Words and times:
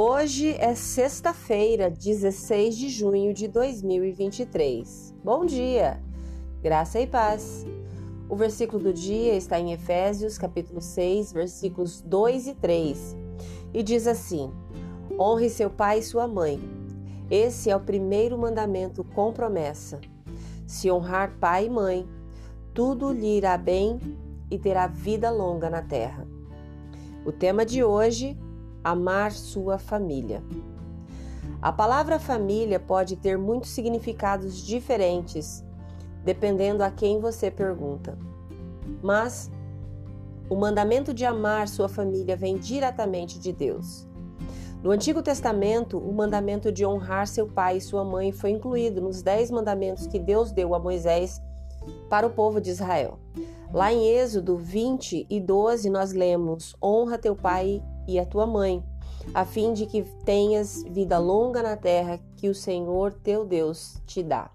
Hoje 0.00 0.54
é 0.60 0.76
sexta-feira, 0.76 1.90
16 1.90 2.76
de 2.76 2.88
junho 2.88 3.34
de 3.34 3.48
2023. 3.48 5.12
Bom 5.24 5.44
dia, 5.44 6.00
graça 6.62 7.00
e 7.00 7.06
paz. 7.08 7.66
O 8.28 8.36
versículo 8.36 8.80
do 8.80 8.92
dia 8.92 9.34
está 9.34 9.58
em 9.58 9.72
Efésios, 9.72 10.38
capítulo 10.38 10.80
6, 10.80 11.32
versículos 11.32 12.00
2 12.00 12.46
e 12.46 12.54
3, 12.54 13.16
e 13.74 13.82
diz 13.82 14.06
assim: 14.06 14.52
Honre 15.18 15.50
seu 15.50 15.68
pai 15.68 15.98
e 15.98 16.04
sua 16.04 16.28
mãe. 16.28 16.60
Esse 17.28 17.68
é 17.68 17.74
o 17.74 17.80
primeiro 17.80 18.38
mandamento 18.38 19.02
com 19.02 19.32
promessa. 19.32 20.00
Se 20.64 20.88
honrar 20.88 21.36
pai 21.40 21.66
e 21.66 21.70
mãe, 21.70 22.08
tudo 22.72 23.10
lhe 23.10 23.36
irá 23.36 23.58
bem 23.58 23.98
e 24.48 24.60
terá 24.60 24.86
vida 24.86 25.28
longa 25.28 25.68
na 25.68 25.82
terra. 25.82 26.24
O 27.26 27.32
tema 27.32 27.66
de 27.66 27.82
hoje 27.82 28.38
amar 28.82 29.32
sua 29.32 29.78
família. 29.78 30.42
A 31.60 31.72
palavra 31.72 32.18
família 32.18 32.78
pode 32.78 33.16
ter 33.16 33.36
muitos 33.36 33.70
significados 33.70 34.64
diferentes, 34.64 35.64
dependendo 36.24 36.84
a 36.84 36.90
quem 36.90 37.20
você 37.20 37.50
pergunta. 37.50 38.16
Mas 39.02 39.50
o 40.48 40.56
mandamento 40.56 41.12
de 41.12 41.24
amar 41.24 41.68
sua 41.68 41.88
família 41.88 42.36
vem 42.36 42.56
diretamente 42.56 43.38
de 43.38 43.52
Deus. 43.52 44.06
No 44.82 44.92
Antigo 44.92 45.20
Testamento, 45.20 45.98
o 45.98 46.12
mandamento 46.12 46.70
de 46.70 46.86
honrar 46.86 47.26
seu 47.26 47.48
pai 47.48 47.78
e 47.78 47.80
sua 47.80 48.04
mãe 48.04 48.30
foi 48.30 48.50
incluído 48.50 49.00
nos 49.00 49.20
dez 49.22 49.50
mandamentos 49.50 50.06
que 50.06 50.20
Deus 50.20 50.52
deu 50.52 50.74
a 50.74 50.78
Moisés 50.78 51.42
para 52.08 52.26
o 52.26 52.30
povo 52.30 52.60
de 52.60 52.70
Israel. 52.70 53.18
Lá 53.72 53.92
em 53.92 54.06
Êxodo 54.06 54.56
20 54.56 55.26
e 55.28 55.40
12, 55.40 55.90
nós 55.90 56.12
lemos: 56.12 56.74
Honra 56.82 57.18
teu 57.18 57.36
pai 57.36 57.82
e 58.06 58.18
a 58.18 58.24
tua 58.24 58.46
mãe, 58.46 58.82
a 59.34 59.44
fim 59.44 59.74
de 59.74 59.84
que 59.84 60.02
tenhas 60.24 60.82
vida 60.84 61.18
longa 61.18 61.62
na 61.62 61.76
terra 61.76 62.18
que 62.36 62.48
o 62.48 62.54
Senhor 62.54 63.12
teu 63.12 63.44
Deus 63.44 64.00
te 64.06 64.22
dá. 64.22 64.50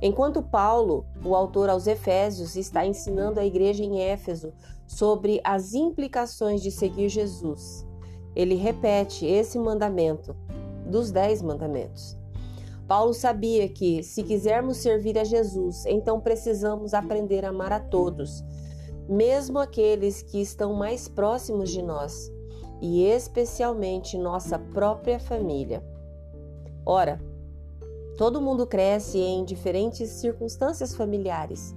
Enquanto 0.00 0.42
Paulo, 0.42 1.06
o 1.24 1.34
autor 1.34 1.68
aos 1.68 1.86
Efésios, 1.86 2.56
está 2.56 2.86
ensinando 2.86 3.40
a 3.40 3.44
igreja 3.44 3.84
em 3.84 4.00
Éfeso 4.00 4.52
sobre 4.86 5.40
as 5.44 5.74
implicações 5.74 6.62
de 6.62 6.70
seguir 6.70 7.08
Jesus, 7.08 7.86
ele 8.34 8.54
repete 8.54 9.26
esse 9.26 9.58
mandamento 9.58 10.36
dos 10.86 11.10
Dez 11.10 11.40
Mandamentos. 11.40 12.16
Paulo 12.86 13.14
sabia 13.14 13.66
que, 13.68 14.02
se 14.02 14.22
quisermos 14.22 14.76
servir 14.78 15.18
a 15.18 15.24
Jesus, 15.24 15.86
então 15.86 16.20
precisamos 16.20 16.92
aprender 16.92 17.44
a 17.44 17.48
amar 17.48 17.72
a 17.72 17.80
todos, 17.80 18.44
mesmo 19.08 19.58
aqueles 19.58 20.22
que 20.22 20.40
estão 20.40 20.74
mais 20.74 21.08
próximos 21.08 21.70
de 21.70 21.82
nós, 21.82 22.30
e 22.82 23.04
especialmente 23.04 24.18
nossa 24.18 24.58
própria 24.58 25.18
família. 25.18 25.82
Ora, 26.84 27.18
todo 28.18 28.42
mundo 28.42 28.66
cresce 28.66 29.18
em 29.18 29.44
diferentes 29.44 30.10
circunstâncias 30.10 30.94
familiares. 30.94 31.74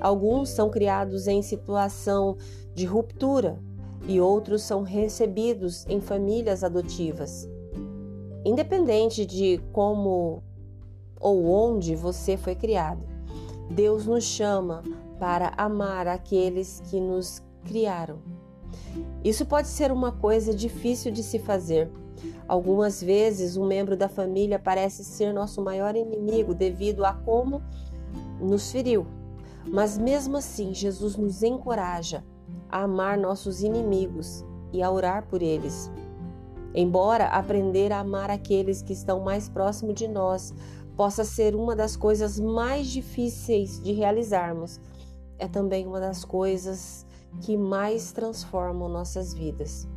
Alguns 0.00 0.50
são 0.50 0.70
criados 0.70 1.26
em 1.26 1.42
situação 1.42 2.36
de 2.72 2.86
ruptura 2.86 3.58
e 4.06 4.20
outros 4.20 4.62
são 4.62 4.82
recebidos 4.82 5.84
em 5.88 6.00
famílias 6.00 6.62
adotivas. 6.62 7.48
Independente 8.44 9.26
de 9.26 9.60
como 9.72 10.42
ou 11.20 11.46
onde 11.46 11.94
você 11.94 12.36
foi 12.36 12.54
criado, 12.54 13.04
Deus 13.70 14.06
nos 14.06 14.24
chama 14.24 14.82
para 15.18 15.52
amar 15.56 16.06
aqueles 16.06 16.80
que 16.88 17.00
nos 17.00 17.42
criaram. 17.64 18.18
Isso 19.24 19.44
pode 19.44 19.68
ser 19.68 19.90
uma 19.90 20.12
coisa 20.12 20.54
difícil 20.54 21.10
de 21.12 21.22
se 21.22 21.38
fazer. 21.38 21.90
Algumas 22.46 23.02
vezes, 23.02 23.56
um 23.56 23.66
membro 23.66 23.96
da 23.96 24.08
família 24.08 24.58
parece 24.58 25.04
ser 25.04 25.32
nosso 25.32 25.62
maior 25.62 25.96
inimigo 25.96 26.54
devido 26.54 27.04
a 27.04 27.12
como 27.12 27.62
nos 28.40 28.70
feriu. 28.70 29.06
Mas 29.66 29.98
mesmo 29.98 30.36
assim, 30.36 30.72
Jesus 30.72 31.16
nos 31.16 31.42
encoraja 31.42 32.24
a 32.70 32.82
amar 32.82 33.18
nossos 33.18 33.62
inimigos 33.62 34.44
e 34.72 34.82
a 34.82 34.90
orar 34.90 35.26
por 35.26 35.42
eles. 35.42 35.90
Embora 36.74 37.26
aprender 37.26 37.92
a 37.92 38.00
amar 38.00 38.30
aqueles 38.30 38.82
que 38.82 38.92
estão 38.92 39.20
mais 39.20 39.48
próximos 39.48 39.94
de 39.94 40.06
nós 40.06 40.52
possa 40.96 41.24
ser 41.24 41.54
uma 41.54 41.74
das 41.74 41.96
coisas 41.96 42.38
mais 42.38 42.88
difíceis 42.88 43.80
de 43.82 43.92
realizarmos, 43.92 44.80
é 45.38 45.46
também 45.46 45.86
uma 45.86 46.00
das 46.00 46.24
coisas 46.24 47.06
que 47.40 47.56
mais 47.56 48.12
transformam 48.12 48.88
nossas 48.88 49.32
vidas. 49.32 49.88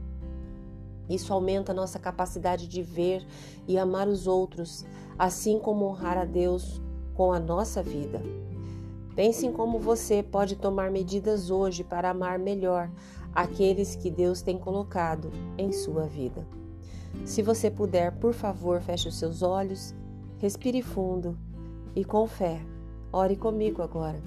Isso 1.10 1.34
aumenta 1.34 1.74
nossa 1.74 2.00
capacidade 2.00 2.68
de 2.68 2.82
ver 2.82 3.26
e 3.68 3.78
amar 3.78 4.08
os 4.08 4.28
outros, 4.28 4.86
assim 5.18 5.60
como 5.60 5.86
honrar 5.86 6.18
a 6.18 6.26
Deus 6.26 6.82
com 7.16 7.34
a 7.34 7.40
nossa 7.40 7.84
vida. 7.84 8.22
Pense 9.16 9.46
em 9.46 9.52
como 9.52 9.78
você 9.78 10.24
pode 10.24 10.56
tomar 10.56 10.90
medidas 10.90 11.50
hoje 11.50 11.84
para 11.84 12.12
amar 12.12 12.40
melhor 12.40 12.90
aqueles 13.36 13.96
que 13.96 14.10
Deus 14.10 14.42
tem 14.42 14.58
colocado 14.58 15.32
em 15.58 15.72
sua 15.72 16.04
vida. 16.04 16.46
Se 17.26 17.42
você 17.42 17.70
puder, 17.70 18.12
por 18.14 18.34
favor, 18.34 18.82
feche 18.82 19.08
os 19.08 19.18
seus 19.18 19.42
olhos, 19.42 19.94
respire 20.38 20.82
fundo 20.82 21.38
e 21.96 22.04
com 22.04 22.28
fé, 22.28 22.62
ore 23.12 23.36
comigo 23.36 23.82
agora. 23.82 24.20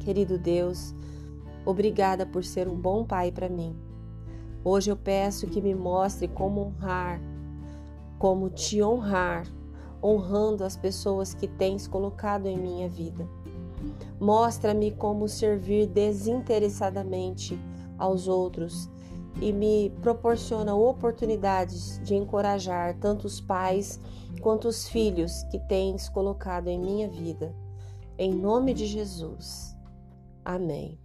Querido 0.00 0.38
Deus, 0.38 0.94
Obrigada 1.68 2.24
por 2.24 2.42
ser 2.44 2.66
um 2.66 2.74
bom 2.74 3.04
pai 3.04 3.30
para 3.30 3.46
mim. 3.46 3.76
Hoje 4.64 4.90
eu 4.90 4.96
peço 4.96 5.46
que 5.46 5.60
me 5.60 5.74
mostre 5.74 6.26
como 6.26 6.62
honrar, 6.62 7.20
como 8.18 8.48
te 8.48 8.82
honrar, 8.82 9.46
honrando 10.02 10.64
as 10.64 10.78
pessoas 10.78 11.34
que 11.34 11.46
tens 11.46 11.86
colocado 11.86 12.46
em 12.46 12.56
minha 12.56 12.88
vida. 12.88 13.28
Mostra-me 14.18 14.92
como 14.92 15.28
servir 15.28 15.86
desinteressadamente 15.86 17.60
aos 17.98 18.28
outros 18.28 18.88
e 19.40 19.52
me 19.52 19.90
proporciona 20.02 20.74
oportunidades 20.74 22.00
de 22.02 22.14
encorajar 22.14 22.96
tanto 22.98 23.26
os 23.26 23.40
pais 23.40 24.00
quanto 24.40 24.68
os 24.68 24.88
filhos 24.88 25.42
que 25.44 25.58
tens 25.58 26.08
colocado 26.08 26.68
em 26.68 26.78
minha 26.78 27.08
vida. 27.08 27.54
Em 28.16 28.32
nome 28.32 28.74
de 28.74 28.86
Jesus. 28.86 29.76
Amém. 30.44 30.98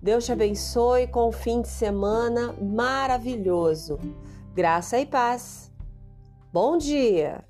Deus 0.00 0.24
te 0.24 0.32
abençoe 0.32 1.08
com 1.08 1.28
um 1.28 1.32
fim 1.32 1.60
de 1.60 1.68
semana 1.68 2.52
maravilhoso. 2.52 3.98
Graça 4.54 4.98
e 4.98 5.04
paz. 5.04 5.72
Bom 6.52 6.78
dia! 6.78 7.44